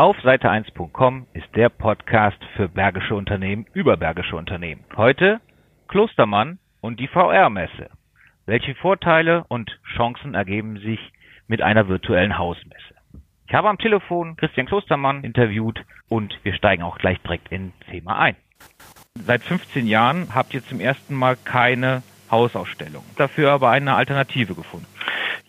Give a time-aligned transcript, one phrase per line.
[0.00, 4.82] Auf Seite1.com ist der Podcast für bergische Unternehmen über bergische Unternehmen.
[4.96, 5.42] Heute
[5.88, 7.90] Klostermann und die VR-Messe.
[8.46, 10.98] Welche Vorteile und Chancen ergeben sich
[11.48, 12.94] mit einer virtuellen Hausmesse?
[13.46, 18.18] Ich habe am Telefon Christian Klostermann interviewt und wir steigen auch gleich direkt ins Thema
[18.20, 18.36] ein.
[19.16, 24.86] Seit 15 Jahren habt ihr zum ersten Mal keine Hausausstellung, dafür aber eine Alternative gefunden.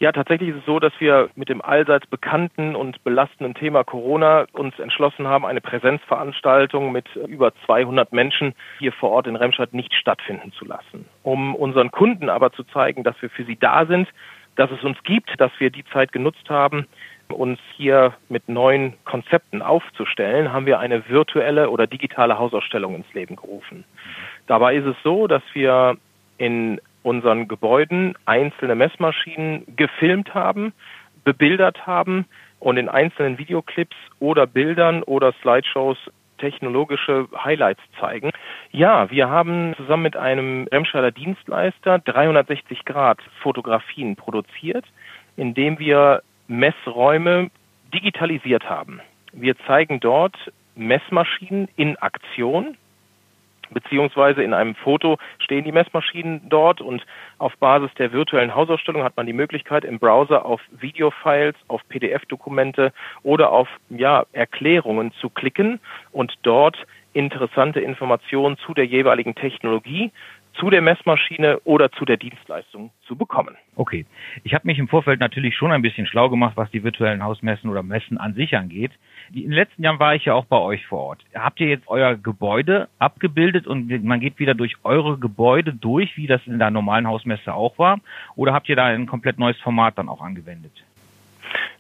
[0.02, 4.48] Ja, tatsächlich ist es so, dass wir mit dem allseits bekannten und belastenden Thema Corona
[4.52, 9.94] uns entschlossen haben, eine Präsenzveranstaltung mit über 200 Menschen hier vor Ort in Remscheid nicht
[9.94, 11.06] stattfinden zu lassen.
[11.22, 14.08] Um unseren Kunden aber zu zeigen, dass wir für sie da sind,
[14.56, 16.88] dass es uns gibt, dass wir die Zeit genutzt haben,
[17.30, 23.36] uns hier mit neuen Konzepten aufzustellen, haben wir eine virtuelle oder digitale Hausausstellung ins Leben
[23.36, 23.84] gerufen.
[24.48, 25.96] Dabei ist es so, dass wir
[26.40, 30.74] in unseren Gebäuden einzelne Messmaschinen gefilmt haben,
[31.24, 32.26] bebildert haben
[32.60, 35.98] und in einzelnen Videoclips oder Bildern oder Slideshows
[36.38, 38.32] technologische Highlights zeigen.
[38.72, 44.86] Ja, wir haben zusammen mit einem Remscheider Dienstleister 360 Grad Fotografien produziert,
[45.38, 47.52] indem wir Messräume
[47.94, 49.00] digitalisiert haben.
[49.34, 50.36] Wir zeigen dort
[50.76, 52.76] Messmaschinen in Aktion,
[53.74, 57.06] beziehungsweise in einem Foto stehen die Messmaschinen dort und
[57.38, 62.94] auf Basis der virtuellen Hausausstellung hat man die Möglichkeit im Browser auf Videofiles, auf PDF-Dokumente
[63.24, 65.80] oder auf ja, Erklärungen zu klicken
[66.12, 66.78] und dort
[67.14, 70.12] interessante Informationen zu der jeweiligen Technologie
[70.62, 73.58] zu der Messmaschine oder zu der Dienstleistung zu bekommen.
[73.76, 74.06] Okay.
[74.44, 77.68] Ich habe mich im Vorfeld natürlich schon ein bisschen schlau gemacht, was die virtuellen Hausmessen
[77.68, 78.92] oder Messen an sich angeht.
[79.34, 81.26] In den letzten Jahren war ich ja auch bei euch vor Ort.
[81.34, 86.28] Habt ihr jetzt euer Gebäude abgebildet und man geht wieder durch eure Gebäude durch, wie
[86.28, 88.00] das in der normalen Hausmesse auch war?
[88.36, 90.74] Oder habt ihr da ein komplett neues Format dann auch angewendet?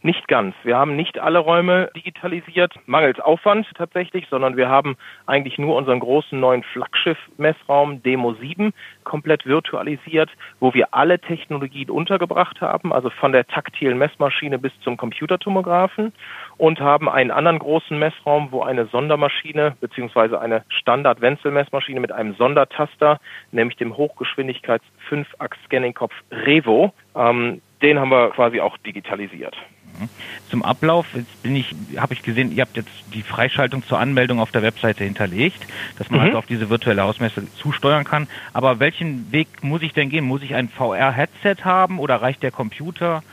[0.04, 0.56] Nicht ganz.
[0.64, 6.00] Wir haben nicht alle Räume digitalisiert, mangels Aufwand tatsächlich, sondern wir haben eigentlich nur unseren
[6.00, 13.32] großen neuen Flaggschiff-Messraum Demo 7 komplett virtualisiert, wo wir alle Technologien untergebracht haben, also von
[13.32, 16.14] der taktilen Messmaschine bis zum Computertomographen
[16.58, 23.20] und haben einen anderen großen Messraum, wo eine Sondermaschine beziehungsweise eine Standard-Wenzel-Messmaschine mit einem Sondertaster,
[23.52, 29.56] nämlich dem Hochgeschwindigkeits 5-Achs-Scanning-Kopf Revo, ähm, den haben wir quasi auch digitalisiert.
[30.02, 30.10] Mhm.
[30.50, 34.40] Zum Ablauf jetzt bin ich, habe ich gesehen, ihr habt jetzt die Freischaltung zur Anmeldung
[34.40, 35.66] auf der Webseite hinterlegt,
[35.98, 36.26] dass man mhm.
[36.28, 38.28] also auf diese virtuelle Hausmesse zusteuern kann.
[38.54, 40.26] Aber welchen Weg muss ich denn gehen?
[40.26, 43.24] Muss ich ein VR-Headset haben oder reicht der Computer?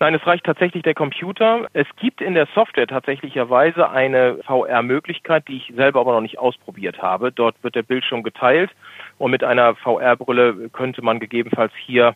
[0.00, 1.66] Nein, es reicht tatsächlich der Computer.
[1.72, 7.02] Es gibt in der Software tatsächlicherweise eine VR-Möglichkeit, die ich selber aber noch nicht ausprobiert
[7.02, 7.32] habe.
[7.32, 8.70] Dort wird der Bildschirm geteilt
[9.18, 12.14] und mit einer VR-Brille könnte man gegebenenfalls hier,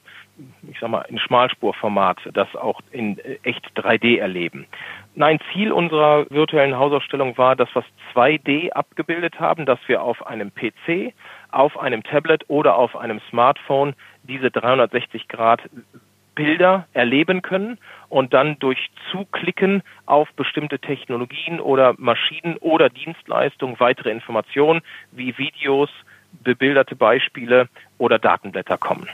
[0.71, 4.67] ich sag mal, in Schmalspurformat das auch in echt 3D erleben.
[5.17, 7.83] Nein, Ziel unserer virtuellen Hausausstellung war, dass wir
[8.15, 11.15] 2D abgebildet haben, dass wir auf einem PC,
[11.51, 15.63] auf einem Tablet oder auf einem Smartphone diese 360 Grad
[16.35, 17.79] Bilder erleben können
[18.09, 25.91] und dann durch Zuklicken auf bestimmte Technologien oder Maschinen oder Dienstleistungen weitere Informationen wie Videos,
[26.45, 29.09] bebilderte Beispiele oder Datenblätter kommen.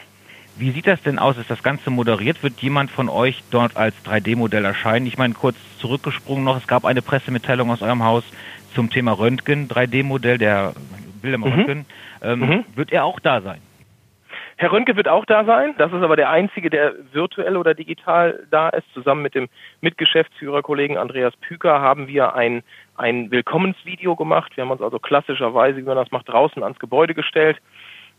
[0.56, 1.38] Wie sieht das denn aus?
[1.38, 2.42] Ist das Ganze moderiert?
[2.42, 5.06] Wird jemand von euch dort als 3D-Modell erscheinen?
[5.06, 8.24] Ich meine, kurz zurückgesprungen noch, es gab eine Pressemitteilung aus eurem Haus
[8.74, 10.74] zum Thema Röntgen, 3D-Modell, der
[11.22, 11.46] Wilhelm mhm.
[11.46, 11.86] Röntgen.
[12.22, 12.64] Ähm, mhm.
[12.74, 13.60] Wird er auch da sein?
[14.60, 15.74] Herr Röntgen wird auch da sein.
[15.78, 18.92] Das ist aber der einzige, der virtuell oder digital da ist.
[18.92, 19.48] Zusammen mit dem
[19.82, 22.64] Mitgeschäftsführerkollegen Andreas Püker haben wir ein,
[22.96, 24.56] ein Willkommensvideo gemacht.
[24.56, 27.58] Wir haben uns also klassischerweise, wie man das macht, draußen ans Gebäude gestellt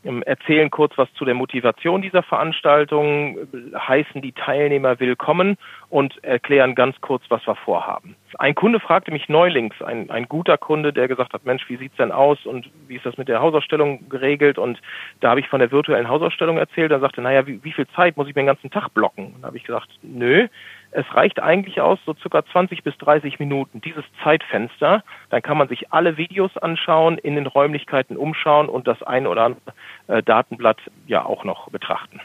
[0.03, 3.37] erzählen kurz was zu der Motivation dieser Veranstaltung,
[3.75, 5.57] heißen die Teilnehmer willkommen
[5.89, 8.15] und erklären ganz kurz, was wir vorhaben.
[8.37, 11.97] Ein Kunde fragte mich neulings, ein, ein guter Kunde, der gesagt hat, Mensch, wie sieht's
[11.97, 14.57] denn aus und wie ist das mit der Hausausstellung geregelt?
[14.57, 14.79] Und
[15.19, 16.91] da habe ich von der virtuellen Hausausstellung erzählt.
[16.91, 19.35] Er sagte, naja, wie, wie viel Zeit muss ich mir den ganzen Tag blocken?
[19.41, 20.47] Da habe ich gesagt, nö,
[20.91, 25.03] es reicht eigentlich aus, so circa 20 bis 30 Minuten, dieses Zeitfenster.
[25.29, 29.43] Dann kann man sich alle Videos anschauen, in den Räumlichkeiten umschauen und das ein oder
[29.43, 29.61] andere
[30.07, 32.19] äh, Datenblatt ja auch noch betrachten.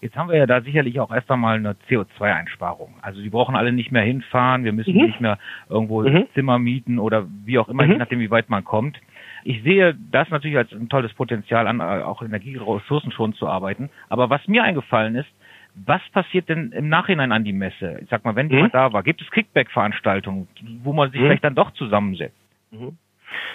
[0.00, 2.94] Jetzt haben wir ja da sicherlich auch erst einmal eine CO2-Einsparung.
[3.02, 5.04] Also die brauchen alle nicht mehr hinfahren, wir müssen mhm.
[5.04, 6.26] nicht mehr irgendwo mhm.
[6.32, 7.92] Zimmer mieten oder wie auch immer, mhm.
[7.92, 8.98] je nachdem, wie weit man kommt.
[9.44, 13.90] Ich sehe das natürlich als ein tolles Potenzial an, äh, auch Energieressourcen schon zu arbeiten.
[14.08, 15.28] Aber was mir eingefallen ist,
[15.74, 17.98] was passiert denn im Nachhinein an die Messe?
[18.02, 18.78] Ich sag mal, wenn jemand mhm.
[18.78, 20.48] da war, gibt es Kickback-Veranstaltungen,
[20.82, 21.24] wo man sich mhm.
[21.26, 22.36] vielleicht dann doch zusammensetzt?
[22.70, 22.96] Mhm.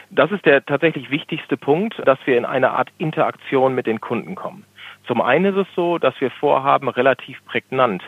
[0.09, 4.35] Das ist der tatsächlich wichtigste Punkt, dass wir in eine Art Interaktion mit den Kunden
[4.35, 4.63] kommen.
[5.07, 8.01] Zum einen ist es so, dass wir vorhaben, relativ prägnant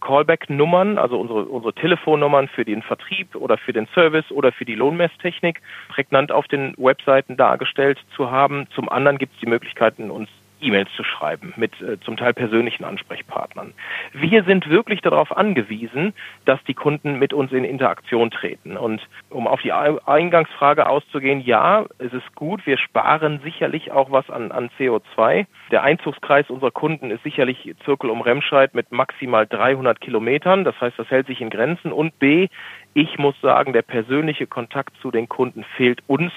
[0.00, 4.74] Callback-Nummern, also unsere, unsere Telefonnummern für den Vertrieb oder für den Service oder für die
[4.74, 8.66] Lohnmesstechnik prägnant auf den Webseiten dargestellt zu haben.
[8.74, 10.28] Zum anderen gibt es die Möglichkeiten, uns
[10.60, 13.72] E-Mails zu schreiben mit äh, zum Teil persönlichen Ansprechpartnern.
[14.12, 16.12] Wir sind wirklich darauf angewiesen,
[16.44, 18.76] dass die Kunden mit uns in Interaktion treten.
[18.76, 24.28] Und um auf die Eingangsfrage auszugehen, ja, es ist gut, wir sparen sicherlich auch was
[24.30, 25.46] an, an CO2.
[25.70, 30.64] Der Einzugskreis unserer Kunden ist sicherlich Zirkel um Remscheid mit maximal 300 Kilometern.
[30.64, 31.92] Das heißt, das hält sich in Grenzen.
[31.92, 32.48] Und B,
[32.94, 36.32] ich muss sagen, der persönliche Kontakt zu den Kunden fehlt uns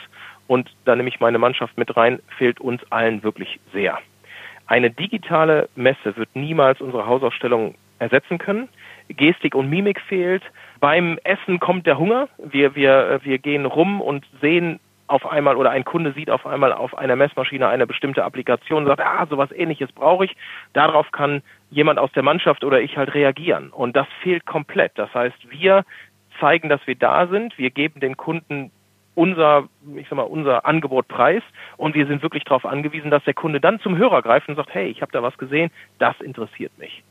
[0.47, 3.99] und da nehme ich meine Mannschaft mit rein, fehlt uns allen wirklich sehr.
[4.67, 8.69] Eine digitale Messe wird niemals unsere Hausausstellung ersetzen können.
[9.09, 10.43] Gestik und Mimik fehlt.
[10.79, 12.29] Beim Essen kommt der Hunger.
[12.37, 16.71] Wir, wir, wir gehen rum und sehen auf einmal oder ein Kunde sieht auf einmal
[16.71, 20.35] auf einer Messmaschine eine bestimmte Applikation und sagt, ah, sowas ähnliches brauche ich.
[20.71, 23.69] Darauf kann jemand aus der Mannschaft oder ich halt reagieren.
[23.69, 24.93] Und das fehlt komplett.
[24.95, 25.85] Das heißt, wir
[26.39, 27.57] zeigen, dass wir da sind.
[27.57, 28.71] Wir geben den Kunden
[29.15, 31.43] unser, ich sag mal, unser Angebot preis
[31.77, 34.73] und wir sind wirklich darauf angewiesen, dass der Kunde dann zum Hörer greift und sagt,
[34.73, 37.03] hey, ich habe da was gesehen, das interessiert mich.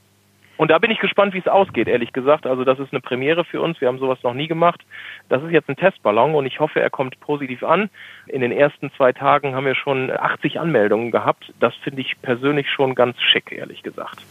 [0.58, 2.46] Und da bin ich gespannt, wie es ausgeht, ehrlich gesagt.
[2.46, 3.80] Also das ist eine Premiere für uns.
[3.80, 4.80] Wir haben sowas noch nie gemacht.
[5.28, 7.90] Das ist jetzt ein Testballon und ich hoffe, er kommt positiv an.
[8.28, 11.52] In den ersten zwei Tagen haben wir schon 80 Anmeldungen gehabt.
[11.58, 14.22] Das finde ich persönlich schon ganz schick, ehrlich gesagt.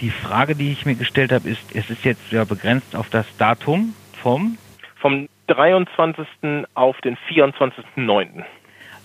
[0.00, 3.26] Die Frage, die ich mir gestellt habe, ist, es ist jetzt ja begrenzt auf das
[3.38, 4.58] Datum vom
[4.96, 6.26] vom 23.
[6.74, 8.44] auf den 24.9.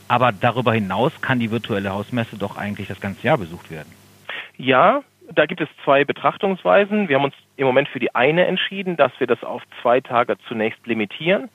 [0.07, 3.91] Aber darüber hinaus kann die virtuelle Hausmesse doch eigentlich das ganze Jahr besucht werden.
[4.57, 5.03] Ja,
[5.33, 7.07] da gibt es zwei Betrachtungsweisen.
[7.07, 10.37] Wir haben uns im Moment für die eine entschieden, dass wir das auf zwei Tage
[10.47, 11.49] zunächst limitieren,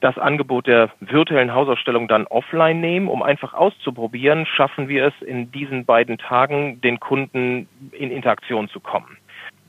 [0.00, 5.50] das Angebot der virtuellen Hausausstellung dann offline nehmen, um einfach auszuprobieren, schaffen wir es in
[5.50, 9.16] diesen beiden Tagen, den Kunden in Interaktion zu kommen.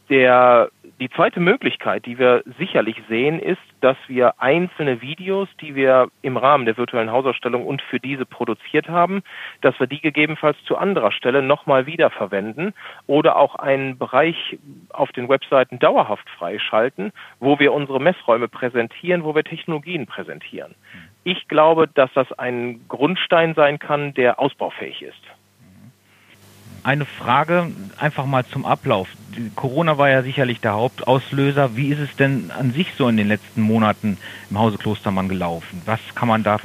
[0.09, 0.69] Der
[0.99, 6.35] die zweite Möglichkeit, die wir sicherlich sehen, ist, dass wir einzelne Videos, die wir im
[6.35, 9.23] Rahmen der virtuellen Hausausstellung und für diese produziert haben,
[9.61, 12.73] dass wir die gegebenenfalls zu anderer Stelle nochmal wiederverwenden
[13.07, 14.59] oder auch einen Bereich
[14.89, 20.75] auf den Webseiten dauerhaft freischalten, wo wir unsere Messräume präsentieren, wo wir Technologien präsentieren.
[21.23, 25.38] Ich glaube, dass das ein Grundstein sein kann, der ausbaufähig ist
[26.83, 29.07] eine Frage einfach mal zum Ablauf.
[29.55, 31.75] Corona war ja sicherlich der Hauptauslöser.
[31.75, 34.17] Wie ist es denn an sich so in den letzten Monaten
[34.49, 35.81] im Hause Klostermann gelaufen?
[35.85, 36.57] Was kann man da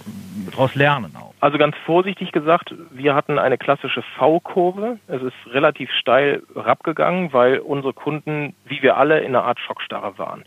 [0.50, 1.34] daraus lernen auch?
[1.40, 4.98] Also ganz vorsichtig gesagt, wir hatten eine klassische V-Kurve.
[5.08, 10.16] Es ist relativ steil rabgegangen, weil unsere Kunden, wie wir alle, in einer Art Schockstarre
[10.16, 10.44] waren.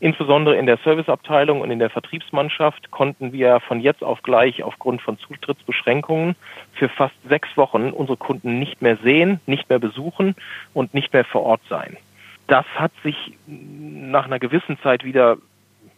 [0.00, 5.02] Insbesondere in der Serviceabteilung und in der Vertriebsmannschaft konnten wir von jetzt auf gleich aufgrund
[5.02, 6.36] von Zutrittsbeschränkungen
[6.72, 10.34] für fast sechs Wochen unsere Kunden nicht mehr sehen, nicht mehr besuchen
[10.72, 11.98] und nicht mehr vor Ort sein.
[12.46, 15.36] Das hat sich nach einer gewissen Zeit wieder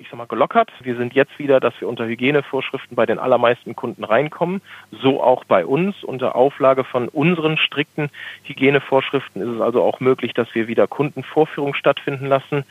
[0.02, 0.70] ich sag mal, gelockert.
[0.80, 4.60] Wir sind jetzt wieder, dass wir unter Hygienevorschriften bei den allermeisten Kunden reinkommen.
[4.90, 6.02] So auch bei uns.
[6.02, 8.10] Unter Auflage von unseren strikten
[8.42, 12.64] Hygienevorschriften ist es also auch möglich, dass wir wieder Kundenvorführungen stattfinden lassen.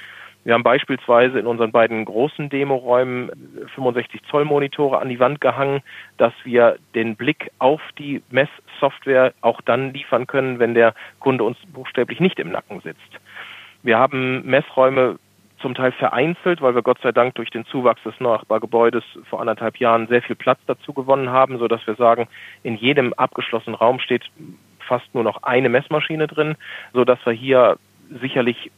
[0.44, 3.30] Wir haben beispielsweise in unseren beiden großen Demoräumen
[3.76, 5.82] 65 Zoll Monitore an die Wand gehangen,
[6.18, 11.58] dass wir den Blick auf die Messsoftware auch dann liefern können, wenn der Kunde uns
[11.72, 13.20] buchstäblich nicht im Nacken sitzt.
[13.84, 15.20] Wir haben Messräume
[15.62, 19.78] zum Teil vereinzelt, weil wir Gott sei Dank durch den Zuwachs des Nachbargebäudes vor anderthalb
[19.78, 22.28] Jahren sehr viel Platz dazu gewonnen haben, so dass wir sagen,
[22.64, 24.24] in jedem abgeschlossenen Raum steht
[24.80, 26.56] fast nur noch eine Messmaschine drin,
[26.94, 27.78] so dass wir hier
[28.22, 28.72] sicherlich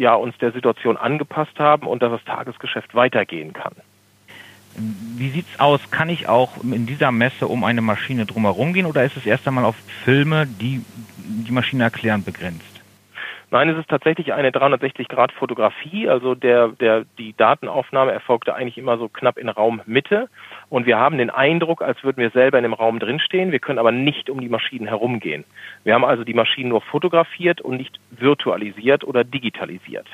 [0.00, 3.74] ja, uns der Situation angepasst haben und dass das Tagesgeschäft weitergehen kann.
[4.74, 5.90] Wie sieht's aus?
[5.90, 9.46] Kann ich auch in dieser Messe um eine Maschine drumherum gehen oder ist es erst
[9.46, 10.82] einmal auf Filme, die
[11.18, 12.79] die Maschine erklären, begrenzt?
[13.52, 16.08] Nein, es ist tatsächlich eine 360-Grad-Fotografie.
[16.08, 20.28] Also der, der, die Datenaufnahme erfolgte eigentlich immer so knapp in Raummitte.
[20.68, 23.50] Und wir haben den Eindruck, als würden wir selber in dem Raum drinstehen.
[23.50, 25.44] Wir können aber nicht um die Maschinen herumgehen.
[25.82, 30.06] Wir haben also die Maschinen nur fotografiert und nicht virtualisiert oder digitalisiert.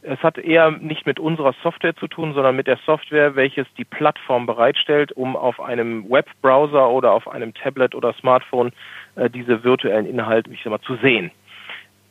[0.00, 3.84] Es hat eher nicht mit unserer Software zu tun, sondern mit der Software, welches die
[3.84, 8.72] Plattform bereitstellt, um auf einem Webbrowser oder auf einem Tablet oder Smartphone
[9.16, 11.30] äh, diese virtuellen Inhalte, ich sag mal, zu sehen.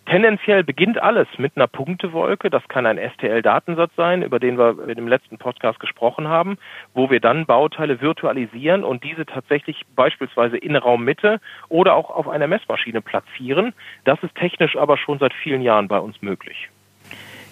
[0.06, 2.50] Tendenziell beginnt alles mit einer Punktewolke.
[2.50, 6.58] Das kann ein STL-Datensatz sein, über den wir in dem letzten Podcast gesprochen haben,
[6.94, 12.48] wo wir dann Bauteile virtualisieren und diese tatsächlich beispielsweise in Raummitte oder auch auf einer
[12.48, 13.74] Messmaschine platzieren.
[14.04, 16.70] Das ist technisch aber schon seit vielen Jahren bei uns möglich.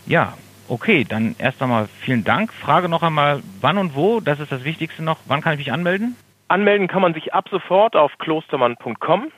[0.06, 0.34] Ja,
[0.68, 2.52] okay, dann erst einmal vielen Dank.
[2.52, 5.72] Frage noch einmal, wann und wo, das ist das Wichtigste noch, wann kann ich mich
[5.72, 6.18] anmelden?
[6.50, 9.32] Anmelden kann man sich ab sofort auf klostermann.com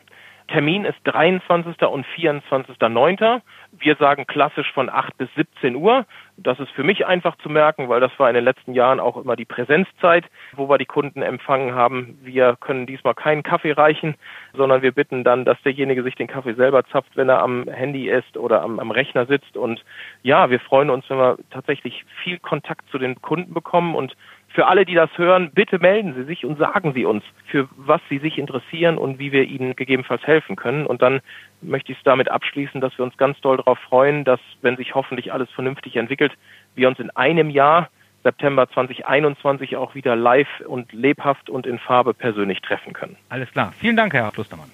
[0.54, 1.82] Termin ist 23.
[1.82, 3.42] und 24.9.
[3.72, 6.06] Wir sagen klassisch von 8 bis 17 Uhr.
[6.38, 9.18] Das ist für mich einfach zu merken, weil das war in den letzten Jahren auch
[9.18, 12.20] immer die Präsenzzeit, wo wir die Kunden empfangen haben.
[12.22, 14.14] Wir können diesmal keinen Kaffee reichen,
[14.56, 18.08] sondern wir bitten dann, dass derjenige sich den Kaffee selber zapft, wenn er am Handy
[18.08, 19.58] ist oder am, am Rechner sitzt.
[19.58, 19.84] Und
[20.22, 24.16] ja, wir freuen uns, wenn wir tatsächlich viel Kontakt zu den Kunden bekommen und
[24.54, 28.02] für alle, die das hören, bitte melden Sie sich und sagen Sie uns, für was
[28.10, 30.86] Sie sich interessieren und wie wir Ihnen gegebenenfalls helfen können.
[30.86, 31.22] Und dann
[31.62, 34.94] möchte ich es damit abschließen, dass wir uns ganz doll darauf freuen, dass, wenn sich
[34.94, 36.32] hoffentlich alles vernünftig entwickelt,
[36.76, 37.90] wir uns in einem Jahr,
[38.24, 43.18] September 2021, auch wieder live und lebhaft und in Farbe persönlich treffen können.
[43.30, 43.74] Alles klar.
[43.80, 44.70] Vielen Dank, Herr Klostermann.